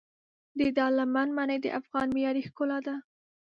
د 0.59 0.61
دارالامان 0.77 1.29
ماڼۍ 1.37 1.57
د 1.61 1.67
افغان 1.79 2.07
معمارۍ 2.15 2.41
ښکلا 2.47 2.79
ده. 2.85 2.95